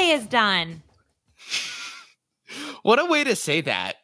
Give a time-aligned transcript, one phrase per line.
[0.00, 0.82] birthday is done.
[2.82, 3.96] What a way to say that.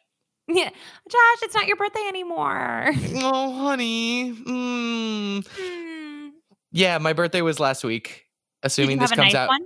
[0.47, 2.91] Yeah, Josh, it's not your birthday anymore.
[3.15, 4.33] Oh, honey.
[4.33, 5.45] Mm.
[5.49, 6.29] Hmm.
[6.71, 8.23] Yeah, my birthday was last week.
[8.63, 9.49] Assuming this comes nice out.
[9.49, 9.65] one?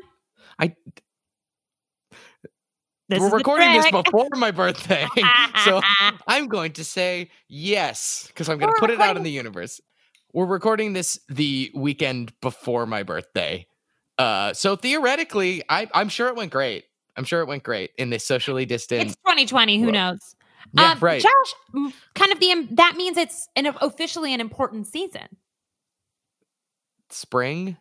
[0.59, 0.75] I-
[3.09, 5.05] This We're recording this before my birthday.
[5.65, 5.81] so
[6.27, 9.79] I'm going to say yes because I'm going to put it out in the universe.
[10.33, 13.67] We're recording this the weekend before my birthday.
[14.21, 16.85] Uh, so theoretically, I, I'm sure it went great.
[17.17, 19.01] I'm sure it went great in this socially distant.
[19.01, 19.79] it's 2020.
[19.79, 20.35] Who Well, knows?
[20.73, 21.21] yeah, Um, right.
[21.21, 25.27] Josh, kind of the that means it's an officially an important season.
[27.09, 27.77] Spring.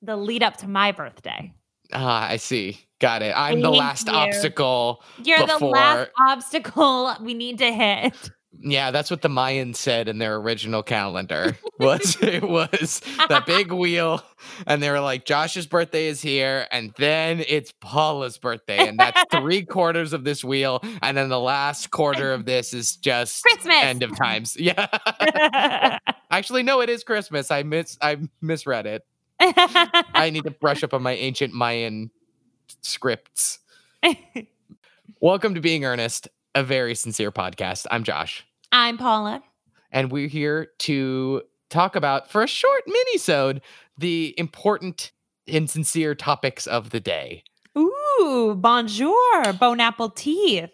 [0.00, 1.52] The lead up to my birthday.
[1.92, 2.78] Ah, I see.
[3.00, 3.34] Got it.
[3.36, 4.14] I'm the last you.
[4.14, 5.02] obstacle.
[5.22, 8.30] You're the last obstacle we need to hit.
[8.60, 11.56] Yeah, that's what the Mayans said in their original calendar.
[11.78, 14.22] Was it was the big wheel,
[14.66, 19.24] and they were like, Josh's birthday is here, and then it's Paula's birthday, and that's
[19.32, 23.74] three quarters of this wheel, and then the last quarter of this is just Christmas.
[23.82, 24.56] end of times.
[24.62, 25.98] Yeah.
[26.30, 27.50] Actually, no, it is Christmas.
[27.50, 29.02] I miss I misread it.
[29.40, 32.10] I need to brush up on my ancient Mayan
[32.82, 33.58] scripts.
[35.20, 37.86] Welcome to Being Earnest, a very sincere podcast.
[37.90, 38.44] I'm Josh.
[38.70, 39.42] I'm Paula.
[39.90, 43.60] and we're here to talk about for a short mini-sode
[43.98, 45.12] the important
[45.46, 47.44] and sincere topics of the day.
[47.76, 50.70] Ooh, bonjour, bone apple teeth.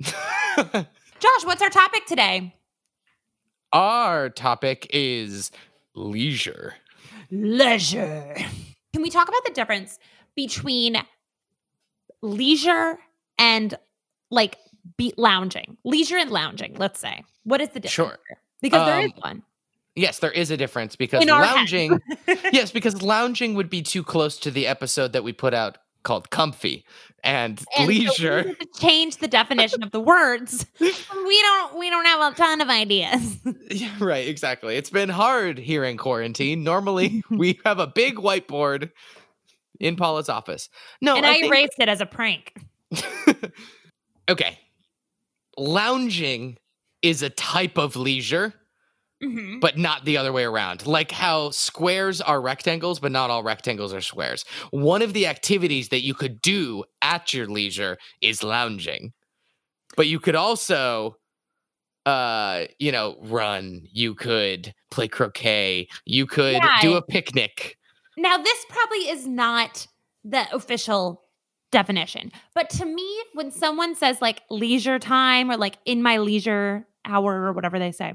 [0.02, 2.54] Josh, what's our topic today?
[3.72, 5.50] Our topic is
[5.94, 6.74] leisure.
[7.30, 8.34] Leisure.
[8.92, 9.98] Can we talk about the difference
[10.34, 10.96] between
[12.22, 12.98] leisure
[13.38, 13.74] and
[14.30, 14.56] like
[14.98, 15.78] be lounging?
[15.84, 17.24] Leisure and lounging, let's say.
[17.44, 17.92] What is the difference?
[17.94, 18.18] Sure.
[18.60, 19.42] Because there is Um, one.
[19.96, 21.98] Yes, there is a difference because In lounging
[22.52, 26.30] yes, because lounging would be too close to the episode that we put out called
[26.30, 26.84] comfy
[27.24, 28.42] and, And so we leisure.
[28.54, 30.64] to change the definition of the words.
[30.78, 30.92] We
[31.42, 33.38] don't we don't have a ton of ideas.
[33.70, 34.76] Yeah, right, exactly.
[34.76, 36.62] It's been hard here in quarantine.
[36.64, 38.90] Normally, we have a big whiteboard
[39.80, 40.68] in Paula's office.
[41.02, 42.54] No, and I I, think- erased it as a prank.
[44.28, 44.58] okay.
[45.58, 46.56] Lounging
[47.02, 48.54] is a type of leisure,
[49.22, 49.60] Mhm.
[49.60, 50.86] but not the other way around.
[50.86, 54.44] Like how squares are rectangles, but not all rectangles are squares.
[54.70, 59.12] One of the activities that you could do at your leisure is lounging.
[59.96, 61.16] But you could also
[62.06, 66.80] uh, you know, run, you could play croquet, you could Yeah.
[66.80, 67.76] do a picnic.
[68.16, 69.86] Now, this probably is not
[70.24, 71.27] the official
[71.70, 76.86] definition, but to me, when someone says like leisure time or like in my leisure
[77.04, 78.14] hour or whatever they say,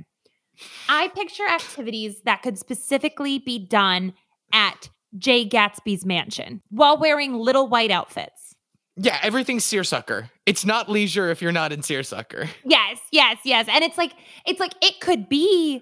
[0.89, 4.13] I picture activities that could specifically be done
[4.51, 8.55] at Jay Gatsby's mansion while wearing little white outfits.
[8.95, 10.29] Yeah, everything's seersucker.
[10.45, 12.47] It's not leisure if you're not in seersucker.
[12.63, 13.67] Yes, yes, yes.
[13.67, 14.13] And it's like
[14.45, 15.81] it's like it could be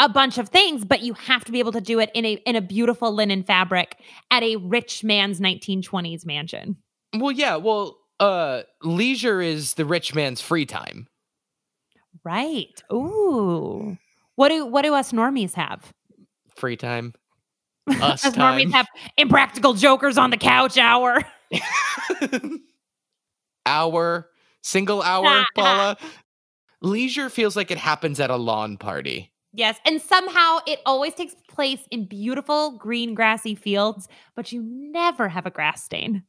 [0.00, 2.32] a bunch of things, but you have to be able to do it in a
[2.46, 3.96] in a beautiful linen fabric
[4.30, 6.76] at a rich man's 1920s mansion.
[7.14, 11.06] Well, yeah, well, uh leisure is the rich man's free time.
[12.24, 12.82] Right.
[12.92, 13.96] Ooh.
[14.34, 15.92] What do what do us normies have?
[16.56, 17.14] Free time.
[17.90, 18.68] Us us time.
[18.68, 18.86] normies have
[19.16, 21.18] impractical jokers on the couch hour.
[23.66, 24.28] hour,
[24.62, 25.96] single hour, Paula.
[26.82, 29.32] Leisure feels like it happens at a lawn party.
[29.52, 35.28] Yes, and somehow it always takes place in beautiful green grassy fields, but you never
[35.28, 36.24] have a grass stain.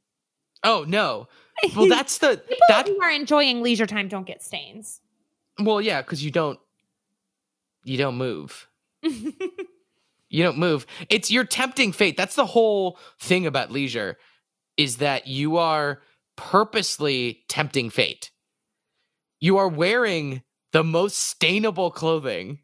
[0.64, 1.28] Oh no.
[1.76, 5.02] Well, that's the People that who are enjoying leisure time don't get stains.
[5.60, 6.60] well, yeah, because you don't
[7.84, 8.68] you don't move.
[10.34, 10.86] You don't move.
[11.10, 12.16] It's your tempting fate.
[12.16, 14.18] That's the whole thing about leisure
[14.78, 16.02] is that you are
[16.38, 18.32] purposely tempting fate.
[19.42, 20.42] You are wearing
[20.72, 22.60] the most stainable clothing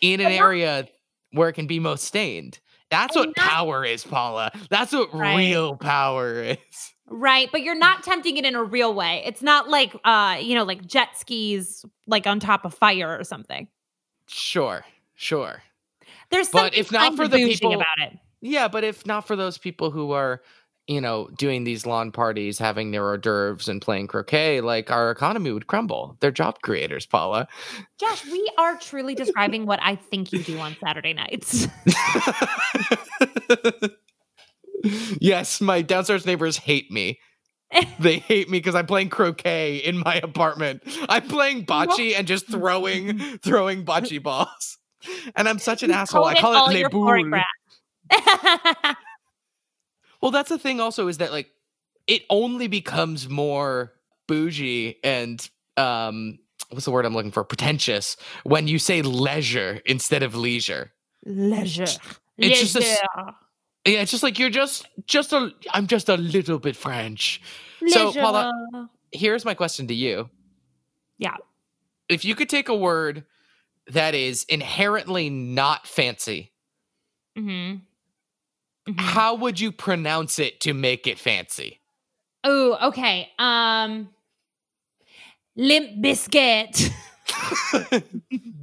[0.00, 0.88] in an area
[1.32, 2.58] where it can be most stained.
[2.90, 4.50] That's And what not- power is, Paula.
[4.70, 5.36] That's what Right.
[5.36, 6.94] real power is.
[7.10, 9.22] Right, but you're not tempting it in a real way.
[9.24, 13.24] It's not like uh, you know, like jet skis like on top of fire or
[13.24, 13.68] something.
[14.26, 14.84] Sure,
[15.14, 15.62] sure.
[16.30, 18.18] There's But if not for the people- about it.
[18.40, 20.42] Yeah, but if not for those people who are,
[20.88, 25.10] you know, doing these lawn parties, having their hors d'oeuvres and playing croquet, like our
[25.10, 26.16] economy would crumble.
[26.20, 27.46] They're job creators, Paula.
[28.00, 31.68] Josh, we are truly describing what I think you do on Saturday nights.
[35.20, 37.20] yes, my downstairs neighbors hate me.
[38.00, 40.82] They hate me because I'm playing croquet in my apartment.
[41.08, 44.78] I'm playing bocce and just throwing throwing bocce balls.
[45.36, 46.24] And I'm such an You asshole.
[46.24, 46.88] I call all it your
[50.20, 51.50] Well, that's the thing also is that like
[52.06, 53.92] it only becomes more
[54.26, 56.38] bougie and um
[56.70, 57.44] what's the word I'm looking for?
[57.44, 60.92] Pretentious when you say leisure instead of leisure.
[61.24, 61.84] Leisure.
[62.36, 63.34] It's just a Leisure.
[63.86, 67.40] Yeah, it's just like you're just just a I'm just a little bit French.
[67.86, 70.28] So, Paula- Here's my question to you.
[71.16, 71.36] Yeah.
[72.08, 73.24] If you could take a word
[73.86, 76.52] that is inherently not fancy,
[77.36, 77.80] Mhm.
[78.88, 79.00] Mhm.
[79.00, 81.78] how would you pronounce it to make it fancy?
[82.44, 83.28] Oh, okay.
[83.38, 84.08] Um,
[85.56, 86.90] limp biscuit.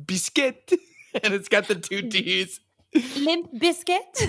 [0.06, 0.72] Biscuit.
[1.24, 2.60] And it's got the two T's.
[3.16, 4.04] limp biscuit.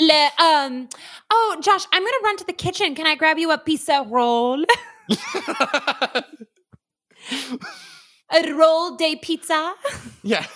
[0.00, 0.88] Le, um.
[1.30, 2.96] Oh, Josh, I'm gonna run to the kitchen.
[2.96, 4.64] Can I grab you a pizza roll?
[8.30, 9.74] A roll de pizza.
[10.22, 10.46] yeah.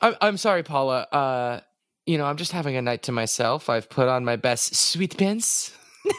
[0.00, 1.06] I'm, I'm sorry, Paula.
[1.12, 1.60] Uh,
[2.06, 3.68] you know, I'm just having a night to myself.
[3.68, 5.72] I've put on my best sweet pants.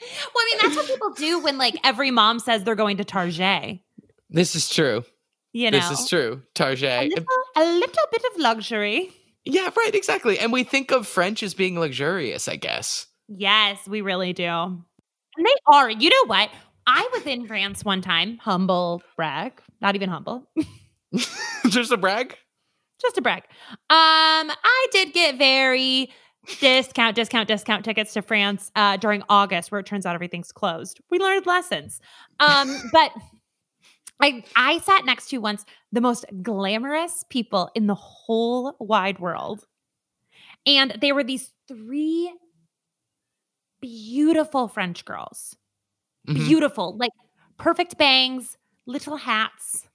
[0.00, 3.04] Well, I mean, that's what people do when like every mom says they're going to
[3.04, 3.80] Target.
[4.30, 5.04] This is true.
[5.52, 6.42] You know, This is true.
[6.60, 7.26] A little,
[7.56, 9.10] a little bit of luxury.
[9.44, 10.38] Yeah, right, exactly.
[10.38, 13.06] And we think of French as being luxurious, I guess.
[13.28, 14.44] Yes, we really do.
[14.44, 15.88] And they are.
[15.90, 16.50] You know what?
[16.86, 18.38] I was in France one time.
[18.38, 19.52] Humble brag.
[19.80, 20.48] Not even humble.
[21.68, 22.36] Just a brag?
[23.00, 23.42] Just a brag.
[23.70, 26.10] Um, I did get very
[26.60, 31.00] discount, discount, discount tickets to France uh, during August, where it turns out everything's closed.
[31.10, 32.00] We learned lessons.
[32.40, 33.12] Um, but
[34.20, 39.66] I I sat next to once the most glamorous people in the whole wide world.
[40.64, 42.32] And they were these three
[43.80, 45.56] beautiful French girls.
[46.28, 46.34] Mhm.
[46.46, 47.12] Beautiful, like
[47.56, 49.86] perfect bangs, little hats,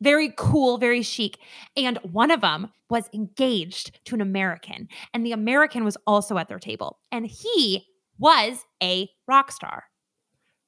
[0.00, 1.38] very cool, very chic.
[1.76, 6.48] And one of them was engaged to an American, and the American was also at
[6.48, 7.86] their table, and he
[8.18, 9.84] was a rock star.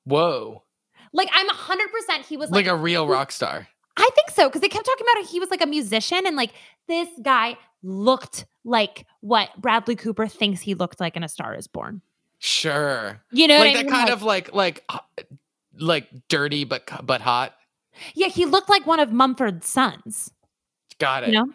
[0.05, 0.63] Whoa.
[1.13, 3.69] Like I'm 100% he was Like, like, a real rock star.
[3.97, 6.37] I think so because they kept talking about how he was like a musician and
[6.37, 6.53] like
[6.87, 11.67] this guy looked like what Bradley Cooper thinks he looked like in A Star Is
[11.67, 12.03] Born.
[12.39, 13.21] Sure.
[13.33, 13.93] You know, like what I that mean?
[13.93, 14.91] kind Like- of like like
[15.79, 17.55] like dirty but but hot.
[18.15, 18.29] Yeah.
[18.29, 20.31] He looked like one of Mumford's sons.
[20.99, 21.29] Got it.
[21.29, 21.53] You know,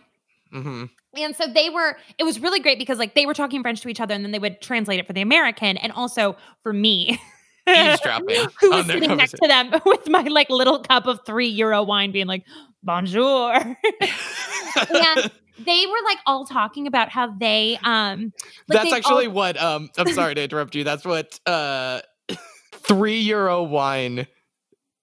[0.52, 0.86] hmm
[1.18, 3.90] And so they were, it was really great because like they were talking French to
[3.90, 7.20] each other and then they would translate it for the American and also for me.
[7.68, 11.82] Eavesdropping Who was sitting next to them with my like little cup of three euro
[11.84, 12.44] wine being like,
[12.84, 13.54] bonjour.
[13.54, 15.32] and
[15.66, 18.34] they were like all talking about how they, um,
[18.68, 20.84] like That's actually all- what um I'm sorry to interrupt you.
[20.84, 22.02] That's what uh
[22.74, 24.28] 3 euro wine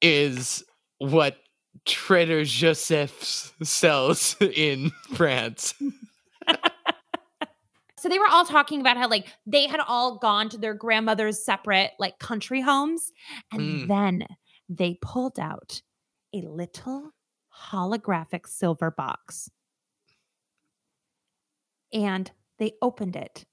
[0.02, 0.62] is
[1.00, 1.36] what
[1.86, 5.74] Trader Joseph's sells in France.
[7.98, 11.44] So they were all talking about how like they had all gone to their grandmother's
[11.44, 13.12] separate like country homes
[13.52, 13.88] and Mm.
[13.88, 14.26] then
[14.70, 15.82] they pulled out
[16.32, 17.10] a little
[17.54, 19.50] holographic silver box.
[21.92, 23.44] And they opened it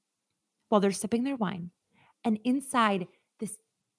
[0.69, 1.71] while they're sipping their wine.
[2.23, 3.07] And inside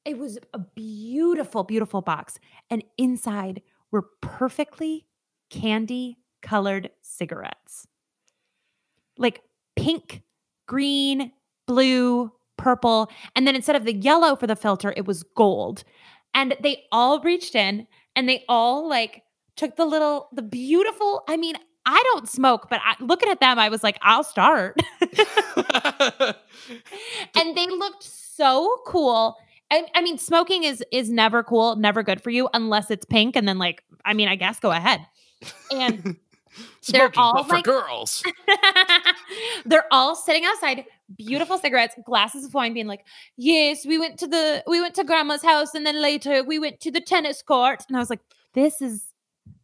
[0.08, 2.38] it was a beautiful beautiful box
[2.70, 3.60] and inside
[3.90, 5.06] were perfectly
[5.50, 7.86] candy colored cigarettes.
[9.16, 9.42] Like
[9.76, 10.22] pink
[10.66, 11.32] green,
[11.66, 13.10] blue, purple.
[13.34, 15.84] And then instead of the yellow for the filter, it was gold.
[16.34, 19.22] And they all reached in and they all like
[19.56, 23.58] took the little, the beautiful, I mean, I don't smoke, but I, looking at them,
[23.58, 24.76] I was like, I'll start.
[25.00, 26.36] and
[27.56, 29.36] they looked so cool.
[29.70, 33.37] I, I mean, smoking is is never cool, never good for you unless it's pink.
[33.37, 35.00] And then, like, I mean, I guess go ahead.
[35.70, 36.16] And
[36.88, 38.22] They're all for like- girls.
[39.66, 40.84] they're all sitting outside
[41.16, 43.04] beautiful cigarettes glasses of wine being like
[43.37, 46.80] yes we went to the we went to grandma's house and then later we went
[46.80, 48.20] to the tennis court and i was like
[48.54, 49.04] this is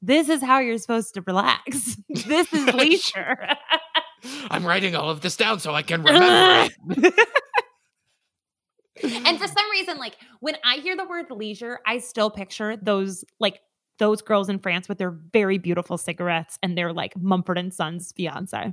[0.00, 1.96] this is how you're supposed to relax
[2.26, 3.36] this is leisure
[4.50, 7.28] I'm writing all of this down so I can remember it.
[9.02, 9.54] And for mm.
[9.54, 13.60] some reason like when i hear the word leisure i still picture those like
[13.98, 18.12] those girls in france with their very beautiful cigarettes and their like mumford and sons
[18.16, 18.72] fiance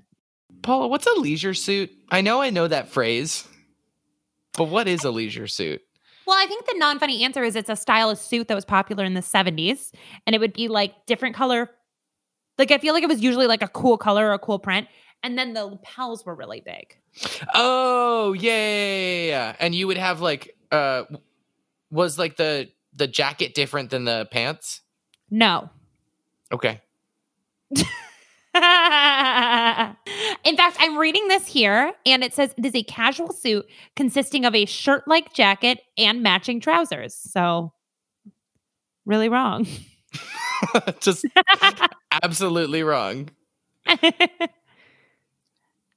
[0.62, 1.92] Paula, what's a leisure suit?
[2.10, 3.48] I know I know that phrase.
[4.54, 5.82] But what is a leisure suit?
[6.28, 8.66] Well, I think the non funny answer is it's a style of suit that was
[8.66, 9.92] popular in the 70s.
[10.26, 11.70] And it would be like different color.
[12.58, 14.88] Like, I feel like it was usually like a cool color or a cool print.
[15.24, 16.98] And then the lapels were really big.
[17.54, 19.56] Oh, yeah, yeah, yeah, yeah.
[19.60, 21.04] And you would have like uh
[21.92, 24.82] was like the the jacket different than the pants?
[25.30, 25.70] No.
[26.52, 26.82] Okay.
[30.44, 34.44] In fact, I'm reading this here, and it says it is a casual suit consisting
[34.44, 37.16] of a shirt like jacket and matching trousers.
[37.16, 37.72] So,
[39.06, 39.66] really wrong.
[41.00, 41.26] Just
[42.24, 43.30] absolutely wrong.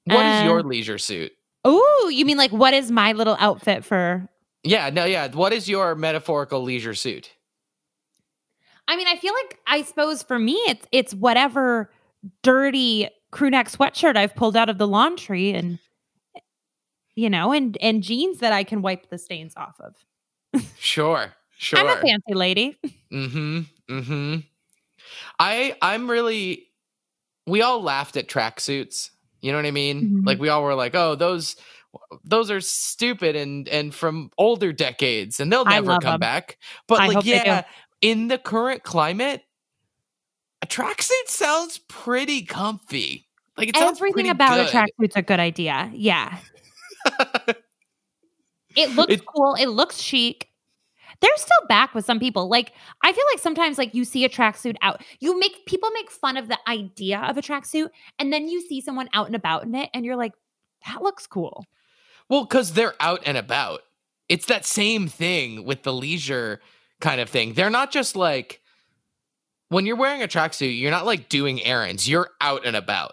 [0.07, 1.33] What is your leisure suit?
[1.65, 4.29] Oh, you mean like what is my little outfit for?
[4.63, 5.29] Yeah, no, yeah.
[5.29, 7.33] What is your metaphorical leisure suit?
[8.87, 11.91] I mean, I feel like I suppose for me, it's it's whatever
[12.43, 15.79] dirty crew neck sweatshirt I've pulled out of the laundry, and
[17.15, 19.95] you know, and and jeans that I can wipe the stains off of.
[20.79, 21.79] Sure, sure.
[21.79, 22.77] I'm a fancy lady.
[23.13, 23.61] Mm-hmm.
[23.91, 24.37] Mm-hmm.
[25.39, 26.67] I I'm really
[27.47, 29.11] we all laughed at tracksuits.
[29.45, 30.23] You know what I mean?
[30.23, 30.27] Mhm.
[30.27, 31.57] Like we all were like, oh, those
[32.25, 36.21] those are stupid and and from older decades and they'll never come come 'em.
[36.21, 36.57] back.
[36.89, 37.37] But I like, hope they do.
[37.45, 37.65] yeah,
[38.01, 39.43] in the current climate,
[40.63, 43.29] a tracksuit sounds pretty comfy.
[43.59, 44.67] Like it sounds Everything about good.
[44.67, 45.91] a tracksuit's a good idea.
[45.95, 46.39] Yeah,
[48.77, 49.55] it looks It- cool.
[49.55, 50.49] It looks chic.
[51.21, 52.49] They're still back with some people.
[52.49, 56.11] Like I feel like sometimes like you see a tracksuit out, you make people make
[56.11, 59.65] fun of the idea of a tracksuit, and then you see someone out and about
[59.65, 60.33] in it, and you're like,
[60.87, 61.65] that looks cool.
[62.29, 63.81] Well, because they're out and about.
[64.29, 66.61] It's that same thing with the leisure
[67.01, 67.53] kind of thing.
[67.53, 68.63] They're not just like
[69.69, 72.09] when you're wearing a tracksuit, you're not like doing errands.
[72.09, 73.13] You're out and about.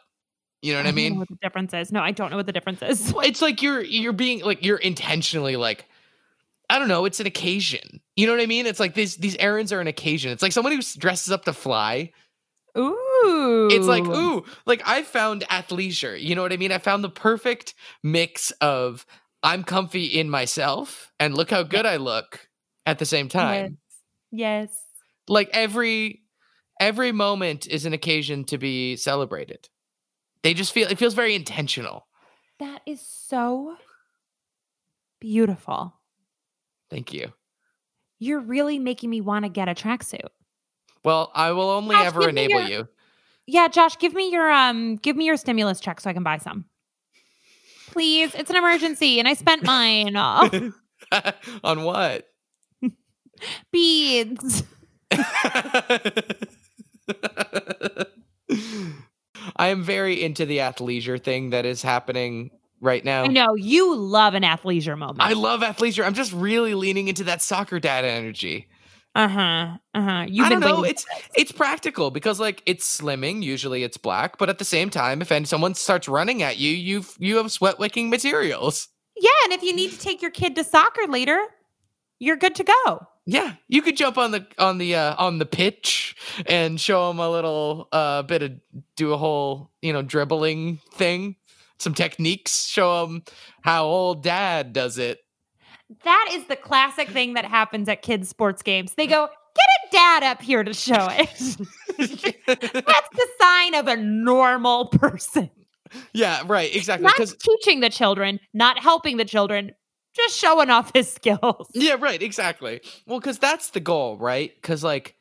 [0.61, 1.17] You know what I know mean?
[1.17, 1.91] what the difference is?
[1.91, 3.13] No, I don't know what the difference is.
[3.23, 5.85] It's like you're you're being like you're intentionally like
[6.71, 7.99] I don't know, it's an occasion.
[8.15, 8.65] You know what I mean?
[8.65, 10.31] It's like these these errands are an occasion.
[10.31, 12.13] It's like somebody who dresses up to fly.
[12.77, 16.19] Ooh, It's like, ooh, like I found athleisure.
[16.19, 16.71] You know what I mean?
[16.71, 19.05] I found the perfect mix of
[19.43, 22.47] I'm comfy in myself and look how good I look
[22.85, 23.79] at the same time.
[24.31, 24.69] Yes.
[24.71, 24.77] yes.
[25.27, 26.21] Like every
[26.79, 29.67] every moment is an occasion to be celebrated.
[30.43, 32.07] They just feel it feels very intentional.
[32.59, 33.75] That is so
[35.19, 35.95] beautiful.
[36.91, 37.31] Thank you.
[38.19, 40.27] You're really making me want to get a tracksuit.
[41.03, 42.87] Well, I will only Josh, ever enable your- you.
[43.47, 46.37] Yeah, Josh, give me your um give me your stimulus check so I can buy
[46.37, 46.65] some.
[47.87, 50.15] Please, it's an emergency and I spent mine.
[50.15, 50.71] Oh,
[51.63, 52.27] On what?
[53.71, 54.63] beads.
[59.55, 63.23] I am very into the athleisure thing that is happening right now.
[63.23, 65.21] I know you love an athleisure moment.
[65.21, 66.05] I love athleisure.
[66.05, 68.67] I'm just really leaning into that soccer dad energy.
[69.15, 69.77] uh-huh.
[69.93, 70.25] Uh-huh.
[70.27, 70.83] You've I don't know.
[70.83, 73.43] It's it's practical because like it's slimming.
[73.43, 77.15] Usually it's black, but at the same time, if someone starts running at you, you've
[77.19, 78.89] you have sweat wicking materials.
[79.17, 81.39] Yeah, and if you need to take your kid to soccer later,
[82.19, 83.07] you're good to go.
[83.27, 86.15] Yeah, you could jump on the on the uh, on the pitch
[86.47, 88.53] and show them a little uh, bit of
[88.95, 91.35] do a whole you know dribbling thing,
[91.81, 92.67] some techniques.
[92.67, 93.23] Show them
[93.63, 95.19] how old dad does it.
[96.03, 98.93] That is the classic thing that happens at kids' sports games.
[98.93, 101.57] They go, get a dad up here to show it.
[101.97, 105.49] That's the sign of a normal person.
[106.13, 107.03] yeah, right, exactly.
[107.03, 109.71] Not teaching the children, not helping the children,
[110.15, 111.69] just showing off his skills.
[111.73, 112.81] yeah, right, exactly.
[113.05, 114.51] Well, because that's the goal, right?
[114.55, 115.15] Because like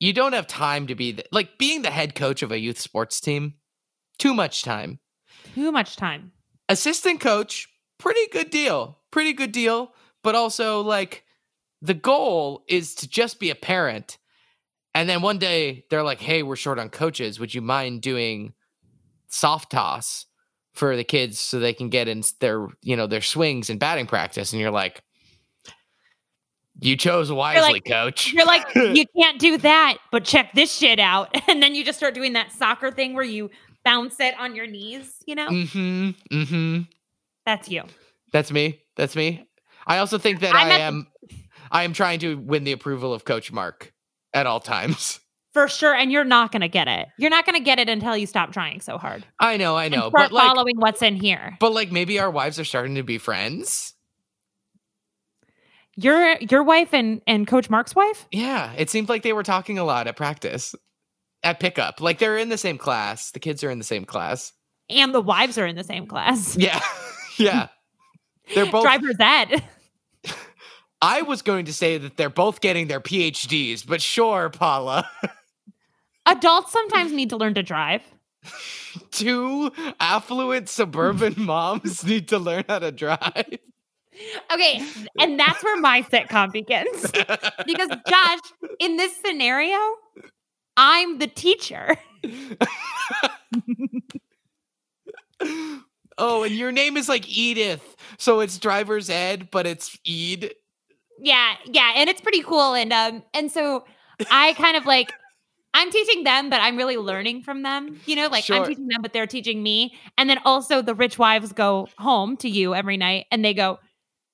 [0.00, 2.78] you don't have time to be the, like being the head coach of a youth
[2.78, 3.54] sports team.
[4.18, 5.00] Too much time.
[5.54, 6.32] Too much time.
[6.68, 8.98] assistant coach, pretty good deal.
[9.10, 9.92] Pretty good deal.
[10.22, 11.24] But also, like,
[11.82, 14.18] the goal is to just be a parent.
[14.94, 17.38] And then one day they're like, hey, we're short on coaches.
[17.38, 18.54] Would you mind doing
[19.28, 20.26] soft toss
[20.72, 24.06] for the kids so they can get in their, you know, their swings and batting
[24.06, 24.52] practice?
[24.52, 25.02] And you're like,
[26.80, 28.32] you chose wisely, coach.
[28.32, 31.34] You're like, you can't do that, but check this shit out.
[31.48, 33.48] And then you just start doing that soccer thing where you
[33.84, 35.48] bounce it on your knees, you know?
[35.48, 36.10] mm-hmm.
[36.36, 36.82] Mm-hmm.
[37.46, 37.82] That's you.
[38.32, 38.80] That's me.
[38.96, 39.46] That's me.
[39.86, 41.06] I also think that I'm I at the- am
[41.70, 43.92] I am trying to win the approval of Coach Mark
[44.32, 45.20] at all times.
[45.52, 45.94] For sure.
[45.94, 47.06] And you're not going to get it.
[47.16, 49.24] You're not going to get it until you stop trying so hard.
[49.38, 51.56] I know, I know, but like, following what's in here.
[51.60, 53.94] but like maybe our wives are starting to be friends.
[55.96, 58.26] Your your wife and and Coach Mark's wife?
[58.32, 60.74] Yeah, it seemed like they were talking a lot at practice,
[61.44, 62.00] at pickup.
[62.00, 63.30] Like they're in the same class.
[63.30, 64.52] The kids are in the same class.
[64.90, 66.56] And the wives are in the same class.
[66.56, 66.80] Yeah,
[67.38, 67.68] yeah.
[68.54, 68.82] They're both.
[68.82, 69.62] Driver's ed.
[71.00, 75.08] I was going to say that they're both getting their PhDs, but sure, Paula.
[76.26, 78.00] Adults sometimes need to learn to drive.
[79.10, 79.70] Two
[80.00, 83.58] affluent suburban moms need to learn how to drive.
[84.52, 84.82] Okay,
[85.18, 87.10] and that's where my sitcom begins.
[87.66, 88.38] Because Josh,
[88.78, 89.78] in this scenario,
[90.76, 91.96] I'm the teacher.
[96.18, 100.50] oh, and your name is like Edith, so it's driver's ed, but it's Ed.
[101.20, 102.74] Yeah, yeah, and it's pretty cool.
[102.74, 103.84] And um, and so
[104.30, 105.12] I kind of like
[105.74, 108.00] I'm teaching them, but I'm really learning from them.
[108.06, 108.56] You know, like Sure.
[108.56, 109.94] I'm teaching them, but they're teaching me.
[110.16, 113.78] And then also the rich wives go home to you every night and they go,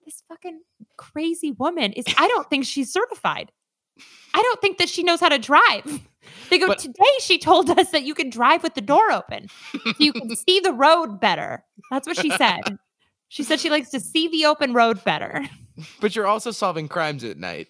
[0.04, 0.60] This fucking
[0.96, 3.50] crazy woman is I don't think she's certified.
[4.34, 6.00] I don't think that she knows how to drive.
[6.50, 9.48] They go, But- Today she told us that you can drive with the door open.
[9.72, 11.64] So you can see the road better.
[11.90, 12.78] That's what she said.
[13.28, 15.44] She said she likes to see the open road better.
[16.00, 17.68] But you're also solving crimes at night.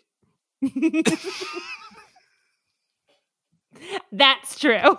[4.12, 4.74] That's true.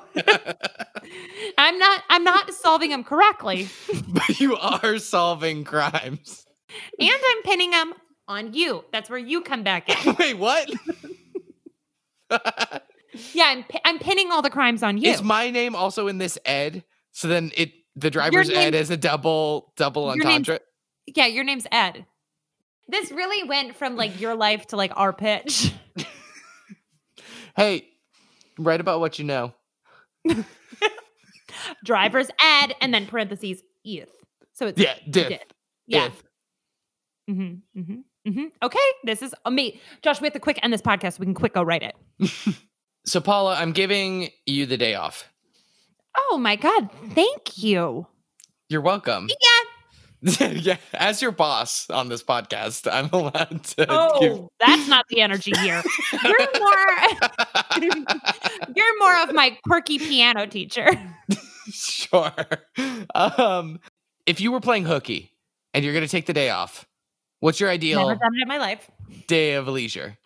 [1.57, 3.67] I'm not I'm not solving them correctly.
[4.07, 6.45] but you are solving crimes.
[6.99, 7.93] And I'm pinning them
[8.27, 8.85] on you.
[8.91, 10.15] That's where you come back in.
[10.17, 10.69] Wait, what?
[13.33, 15.09] Yeah, I'm I'm pinning all the crimes on you.
[15.11, 16.83] Is my name also in this Ed?
[17.11, 20.59] So then it the driver's ed name- is a double double entendre.
[21.07, 22.05] yeah, your name's Ed.
[22.87, 25.73] This really went from like your life to like our pitch.
[27.55, 27.87] Hey,
[28.57, 29.53] write about what you know.
[31.83, 34.09] Driver's Ed and then parentheses Edith.
[34.53, 35.39] So it's Yeah, did.
[35.85, 36.09] Yeah.
[37.29, 38.45] Mm-hmm, mm-hmm, mm-hmm.
[38.63, 39.81] Okay, this is me.
[40.01, 41.13] Josh, we have to quick end this podcast.
[41.13, 41.95] So we can quick go write it.
[43.05, 45.27] So Paula, I'm giving you the day off.
[46.29, 46.89] Oh my God.
[47.13, 48.07] Thank you.
[48.69, 49.29] You're welcome.
[49.41, 49.47] Yeah.
[50.51, 55.19] yeah, as your boss on this podcast, I'm allowed to give Oh, that's not the
[55.19, 55.81] energy here.
[56.23, 57.81] You're more
[58.75, 60.87] you're more of my quirky piano teacher.
[61.71, 62.31] sure.
[63.15, 63.79] Um,
[64.27, 65.31] if you were playing hooky
[65.73, 66.85] and you're going to take the day off,
[67.39, 68.91] what's your ideal Never done it in my life.
[69.25, 70.19] day of leisure?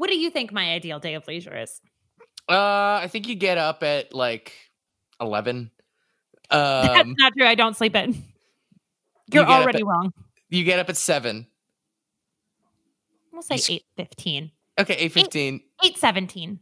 [0.00, 1.78] What do you think my ideal day of leisure is?
[2.48, 4.54] Uh, I think you get up at like
[5.20, 5.70] eleven.
[6.50, 7.46] That's Um, not true.
[7.46, 8.24] I don't sleep in.
[9.30, 10.14] You're up already at- wrong.
[10.48, 11.46] you get up at seven.
[13.30, 14.52] We'll say you eight fifteen.
[14.78, 15.60] Okay, eight fifteen.
[15.84, 16.60] Eight seventeen.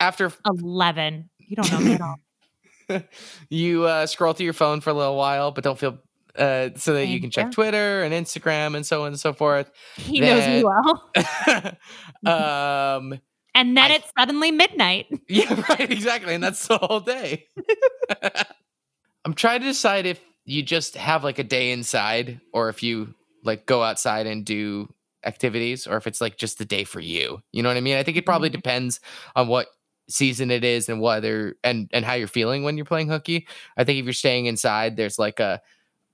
[0.00, 1.30] After Eleven.
[1.38, 3.02] You don't know me at all.
[3.48, 5.98] you uh, scroll through your phone for a little while, but don't feel
[6.36, 7.50] uh, so that you can check.
[7.52, 9.70] Twitter and Instagram and so on and so forth.
[9.96, 11.10] He knows me well.
[12.26, 13.18] um,
[13.54, 15.06] And then I- it's suddenly midnight.
[15.28, 17.46] yeah, right, exactly, and that's the whole day.
[19.24, 23.14] I'm trying to decide if you just have like a day inside, or if you
[23.44, 24.92] like go outside and do
[25.24, 27.42] activities, or if it's like just the day for you.
[27.52, 27.96] You know what I mean?
[27.96, 28.54] I think it probably Mhm.
[28.54, 29.00] depends
[29.36, 29.68] on what
[30.08, 33.46] season it is and whether and and how you're feeling when you're playing hooky.
[33.76, 35.60] I think if you're staying inside, there's like a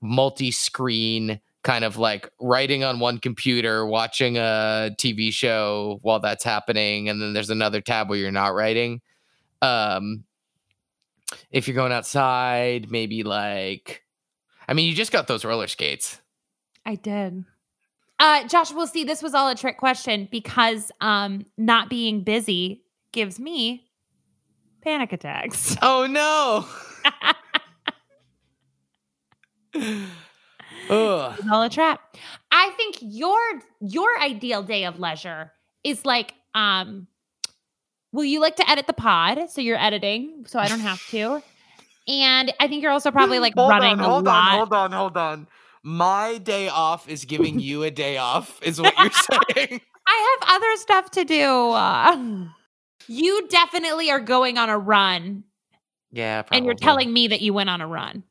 [0.01, 7.09] multi-screen kind of like writing on one computer, watching a TV show while that's happening,
[7.09, 9.01] and then there's another tab where you're not writing.
[9.61, 10.23] Um,
[11.51, 14.03] if you're going outside, maybe like,
[14.67, 16.21] I mean, you just got those roller skates.
[16.85, 17.43] I did.
[18.19, 19.03] Uh, Josh, we'll see.
[19.03, 23.89] This was all a trick question because um, not being busy gives me
[24.81, 25.75] panic attacks.
[25.81, 26.65] Oh no!
[30.89, 31.35] Ugh.
[31.39, 32.15] It's all a trap.
[32.51, 33.37] I think your
[33.81, 35.51] your ideal day of leisure
[35.83, 37.07] is like um
[38.11, 41.41] well you like to edit the pod so you're editing so I don't have to.
[42.07, 44.49] And I think you're also probably like Hold running on, a hold lot.
[44.51, 45.47] on, hold on, hold on.
[45.83, 49.11] My day off is giving you a day off, is what you're
[49.55, 49.81] saying.
[50.07, 51.71] I have other stuff to do.
[51.71, 52.45] Uh,
[53.07, 55.43] you definitely are going on a run
[56.11, 58.23] Yeah, and you're telling me that you went on a run.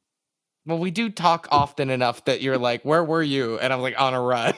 [0.67, 3.99] Well, we do talk often enough that you're like, "Where were you?" And I'm like,
[4.01, 4.55] "On a run."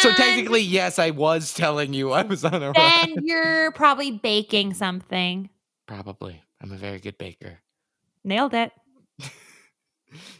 [0.00, 2.74] so technically, yes, I was telling you I was on a run.
[2.74, 5.50] then you're probably baking something.
[5.86, 7.58] Probably, I'm a very good baker.
[8.24, 8.72] Nailed it.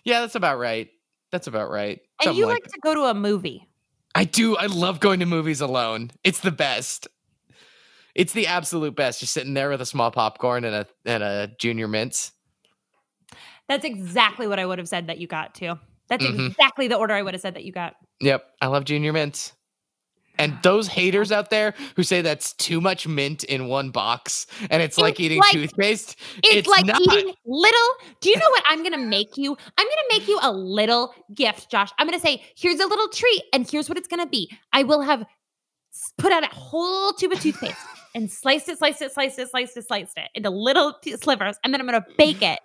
[0.04, 0.88] Yeah, that's about right.
[1.30, 2.00] That's about right.
[2.20, 3.68] And Something you like like to go to a movie.
[4.14, 4.56] I do.
[4.56, 6.10] I love going to movies alone.
[6.24, 7.06] It's the best.
[8.14, 9.20] It's the absolute best.
[9.20, 12.32] Just sitting there with a small popcorn and a and a junior mints.
[13.68, 15.78] That's exactly what I would have said that you got too.
[16.08, 16.48] That's Mhm.
[16.48, 17.94] exactly the order I would have said that you got.
[18.20, 19.52] Yep, I love junior mints.
[20.38, 24.82] And those haters out there who say that's too much mint in one box and
[24.82, 26.16] it's like eating like- toothpaste.
[26.38, 26.98] It's, It's like not.
[27.00, 27.88] eating little.
[28.20, 29.56] Do you know what I'm gonna make you?
[29.78, 31.90] I'm gonna make you a little gift, Josh.
[31.98, 34.50] I'm gonna say, here's a little treat, and here's what it's gonna be.
[34.72, 35.24] I will have
[36.18, 37.76] put out a whole tube of toothpaste
[38.14, 41.72] and sliced it, sliced it, sliced it, sliced it, sliced it into little slivers, and
[41.72, 42.60] then I'm gonna bake it.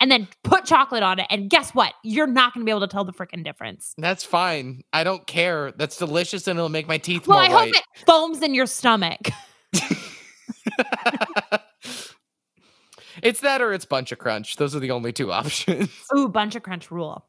[0.00, 1.94] And then put chocolate on it, and guess what?
[2.02, 3.94] You're not going to be able to tell the freaking difference.
[3.96, 4.82] That's fine.
[4.92, 5.70] I don't care.
[5.70, 7.66] That's delicious and it'll make my teeth Well, more I white.
[7.68, 9.20] hope it foams in your stomach.
[13.22, 14.56] it's that or it's Buncha Crunch.
[14.56, 15.88] Those are the only two options.
[16.16, 17.24] Ooh, Buncha Crunch rule.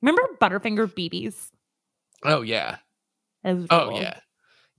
[0.00, 1.50] Remember Butterfinger BBs?
[2.22, 2.76] Oh yeah.
[3.44, 4.20] Oh yeah.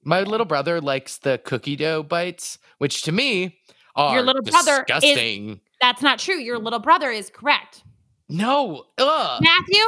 [0.07, 3.59] My little brother likes the cookie dough bites, which to me
[3.93, 5.59] are your little brother is- disgusting.
[5.81, 6.39] That's not true.
[6.39, 7.83] Your little brother is correct.
[8.29, 8.85] No.
[8.97, 9.41] Ugh.
[9.43, 9.83] Matthew,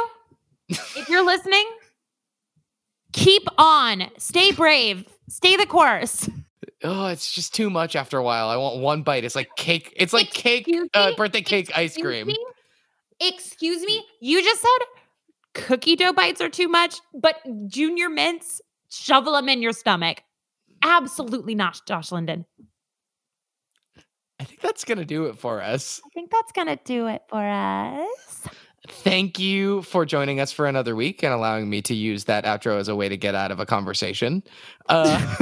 [0.68, 1.64] if you're listening,
[3.14, 4.10] keep on.
[4.18, 5.06] Stay brave.
[5.30, 6.28] Stay the course.
[6.84, 8.48] Oh, it's just too much after a while.
[8.50, 9.24] I want one bite.
[9.24, 9.92] It's like cake.
[9.96, 12.26] It's like cake, uh, birthday cake ice cream.
[12.26, 12.38] me?
[13.20, 14.04] Excuse me?
[14.20, 14.86] You just said
[15.54, 17.36] cookie dough bites are too much, but
[17.68, 20.22] junior mints, shovel them in your stomach.
[20.82, 22.46] Absolutely not, Josh Linden.
[24.38, 26.00] I think that's gonna do it for us.
[26.04, 28.46] I think that's going to do it for us.
[28.88, 32.78] Thank you for joining us for another week and allowing me to use that outro
[32.78, 34.42] as a way to get out of a conversation.
[34.88, 35.36] Uh,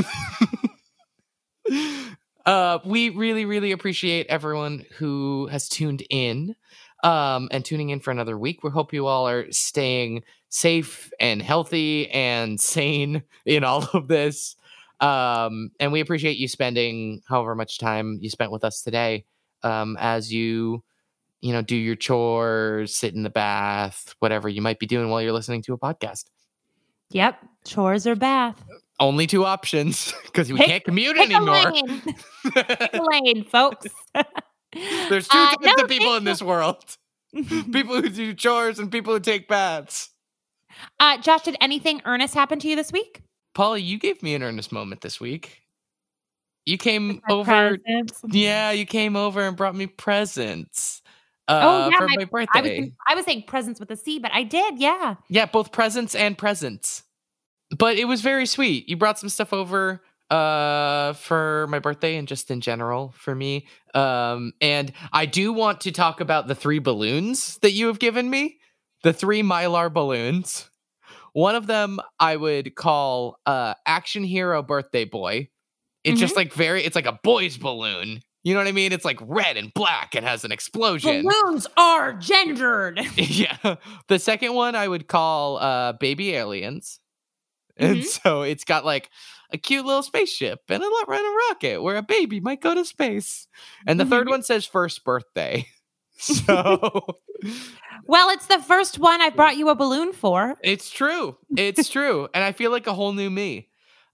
[2.46, 6.56] uh, we really, really appreciate everyone who has tuned in
[7.02, 8.62] um, and tuning in for another week.
[8.62, 14.56] We hope you all are staying safe and healthy and sane in all of this.
[15.00, 19.24] Um, and we appreciate you spending however much time you spent with us today
[19.62, 20.82] um, as you
[21.40, 25.22] you know, do your chores, sit in the bath, whatever you might be doing while
[25.22, 26.24] you're listening to a podcast.
[27.10, 27.38] Yep.
[27.64, 28.60] Chores or bath.
[28.98, 31.70] Only two options because we Pick- can't commute Pick a anymore.
[31.72, 32.02] lane.
[32.54, 33.86] Pick a lane, folks.
[35.08, 36.84] There's two Uh, types no, of people in this world
[37.34, 40.10] people who do chores and people who take baths.
[41.00, 43.20] Uh, Josh, did anything earnest happen to you this week?
[43.54, 45.60] Polly, you gave me an earnest moment this week.
[46.66, 47.78] You came over.
[47.78, 48.20] Presents?
[48.30, 51.02] Yeah, you came over and brought me presents.
[51.48, 52.24] Oh, Uh, yeah, for my- my I
[52.60, 52.80] birthday.
[52.80, 55.14] was I was saying presents with a C, but I did, yeah.
[55.28, 57.04] Yeah, both presents and presents.
[57.76, 58.88] But it was very sweet.
[58.88, 63.66] You brought some stuff over uh for my birthday and just in general for me.
[63.94, 68.28] Um and I do want to talk about the three balloons that you have given
[68.28, 68.58] me.
[69.04, 70.68] The three mylar balloons.
[71.32, 75.48] One of them I would call uh action hero birthday boy.
[76.04, 78.20] It's just like very it's like a boy's balloon.
[78.44, 78.92] You know what I mean?
[78.92, 81.24] It's like red and black and has an explosion.
[81.24, 83.00] Balloons are gendered.
[83.16, 83.76] yeah.
[84.08, 87.00] The second one I would call uh baby aliens.
[87.76, 88.04] And Mhm.
[88.04, 89.10] so it's got like
[89.52, 93.48] a cute little spaceship and a a rocket where a baby might go to space.
[93.86, 94.30] And the third Mhm.
[94.30, 95.66] one says first birthday.
[96.20, 97.04] So
[98.06, 100.56] Well, it's the first one I brought you a balloon for.
[100.62, 101.36] it's true.
[101.56, 102.28] It's true.
[102.34, 103.68] And I feel like a whole new me.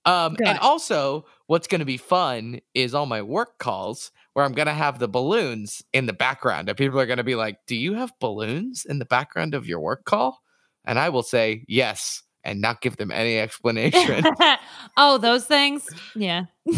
[0.04, 4.52] Um and also what's going to be fun is all my work calls where I'm
[4.52, 7.58] going to have the balloons in the background and people are going to be like,
[7.66, 10.42] "Do you have balloons in the background of your work call?"
[10.84, 14.22] And I will say, "Yes." And not give them any explanation.
[14.96, 15.88] oh, those things?
[16.14, 16.44] Yeah.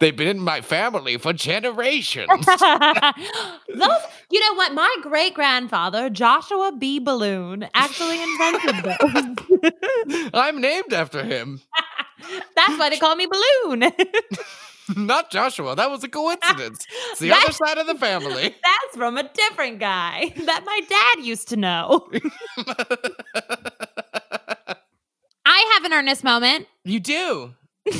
[0.00, 2.28] They've been in my family for generations.
[2.46, 2.56] those,
[4.30, 4.72] you know what?
[4.72, 6.98] My great grandfather, Joshua B.
[6.98, 8.96] Balloon, actually invented
[10.02, 10.30] those.
[10.32, 11.60] I'm named after him.
[12.56, 13.92] That's why they call me Balloon.
[14.96, 15.76] Not Joshua.
[15.76, 16.84] That was a coincidence.
[17.10, 18.42] It's the That- other side of the family.
[18.62, 22.08] That's from a different guy that my dad used to know.
[25.60, 26.66] I have an earnest moment.
[26.84, 27.54] you do.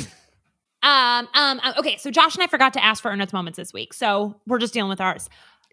[0.83, 3.71] Um, um, uh, okay, so Josh and I forgot to ask for earnest moments this
[3.71, 5.29] week, so we're just dealing with ours.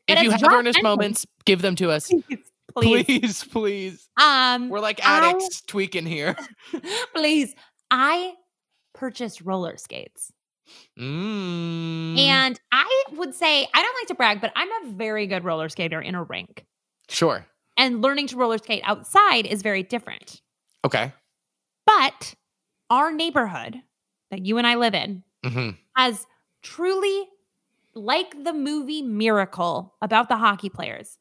[0.07, 2.11] But If you have Josh earnest mentioned- moments, give them to us.
[2.77, 4.09] please, Please, please.
[4.23, 6.37] um, We're like I- addicts tweaking here.
[7.15, 7.55] please,
[7.91, 8.35] I
[8.93, 10.31] purchased roller skates.
[11.01, 12.19] Mm.
[12.19, 15.71] And I would say, I don't like to brag, but I'm a very good roller
[15.71, 16.67] skater in a rink.
[17.09, 17.47] sure.
[17.79, 20.43] And learning to roller skate outside is very different.
[20.85, 21.15] Okay.
[21.89, 22.35] But
[22.91, 23.81] our neighborhood
[24.31, 26.27] that you and I live in hmm has
[26.63, 27.27] truly,
[27.95, 31.17] like the movie Miracle about the hockey players,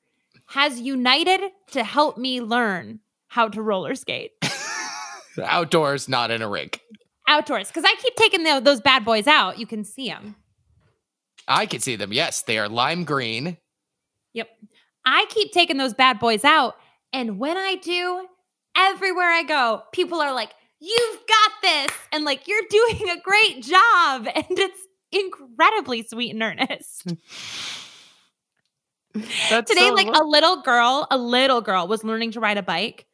[0.47, 4.32] has united to help me learn how to roller skate
[5.41, 6.82] Outdoors, not in a rink.
[7.27, 7.67] outdoors.
[7.69, 9.58] Because I keep taking tho- those bad boys out.
[9.60, 10.36] You can see them.
[11.47, 12.12] I can see them.
[12.12, 13.58] Yes, they are lime green.
[14.34, 14.49] Yep.
[15.06, 16.75] I keep taking those bad boys out.
[17.13, 18.27] And when I do,
[18.78, 21.92] everywhere I go, people are like, You've got this.
[22.12, 24.28] And like, you're doing a great job.
[24.36, 24.80] And it's
[25.12, 27.06] incredibly sweet and earnest.
[29.50, 32.58] That's Today, so like lo- a little girl, a little girl was learning to ride
[32.58, 33.06] a bike.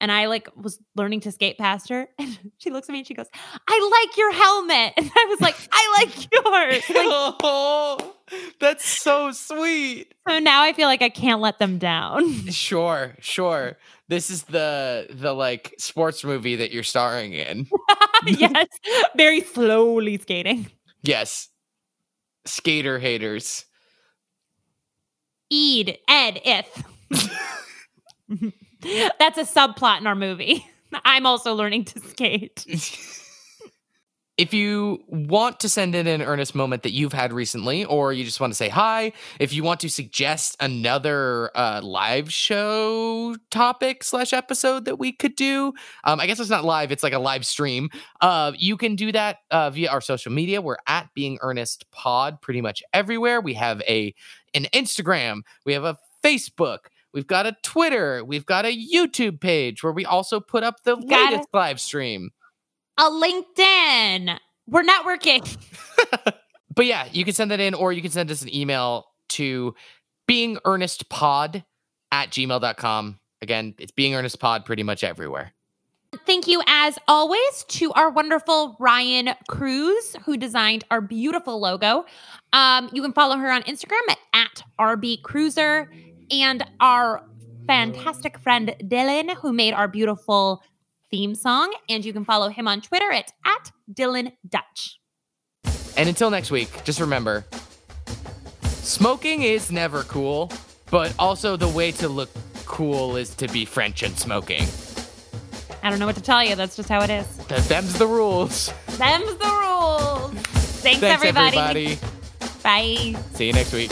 [0.00, 2.08] And I like was learning to skate past her.
[2.18, 3.28] And she looks at me and she goes,
[3.68, 4.94] I like your helmet.
[4.96, 6.82] And I was like, I like yours.
[6.90, 8.14] Like, oh,
[8.58, 10.12] that's so sweet.
[10.28, 12.46] so now I feel like I can't let them down.
[12.50, 13.76] Sure, sure.
[14.08, 17.66] This is the the like sports movie that you're starring in.
[18.26, 18.66] yes,
[19.16, 20.70] very slowly skating.
[21.02, 21.48] Yes.
[22.46, 23.64] Skater haters.
[25.50, 26.82] Eed, Ed, if.
[29.18, 30.66] That's a subplot in our movie.
[31.04, 32.64] I'm also learning to skate.
[34.36, 38.24] If you want to send in an earnest moment that you've had recently, or you
[38.24, 44.02] just want to say hi, if you want to suggest another uh, live show topic
[44.02, 47.18] slash episode that we could do, um, I guess it's not live; it's like a
[47.18, 47.90] live stream.
[48.20, 50.60] Uh, you can do that uh, via our social media.
[50.60, 53.40] We're at Being Earnest Pod pretty much everywhere.
[53.40, 54.14] We have a
[54.52, 56.86] an Instagram, we have a Facebook.
[57.12, 58.24] We've got a Twitter.
[58.24, 62.30] We've got a YouTube page where we also put up the Got latest live stream.
[62.98, 64.38] A LinkedIn.
[64.66, 65.56] We're networking.
[66.74, 69.74] but yeah, you can send that in or you can send us an email to
[70.28, 71.64] beingearnestpod
[72.12, 73.18] at gmail.com.
[73.42, 75.52] Again, it's being earnest pod pretty much everywhere.
[76.26, 82.06] Thank you, as always, to our wonderful Ryan Cruz, who designed our beautiful logo.
[82.52, 85.88] Um, you can follow her on Instagram at, at rbcruiser
[86.30, 87.24] and our
[87.66, 90.62] fantastic friend Dylan, who made our beautiful
[91.14, 91.72] theme song.
[91.88, 94.98] And you can follow him on Twitter at, at Dylan Dutch.
[95.96, 97.44] And until next week, just remember
[98.64, 100.50] smoking is never cool,
[100.90, 102.30] but also the way to look
[102.66, 104.66] cool is to be French and smoking.
[105.84, 106.56] I don't know what to tell you.
[106.56, 107.26] That's just how it is.
[107.48, 108.72] Th- them's the rules.
[108.98, 110.32] Them's the rules.
[110.82, 111.56] Thanks, Thanks, everybody.
[111.56, 111.98] everybody.
[112.64, 113.20] Bye.
[113.34, 113.90] See you next week.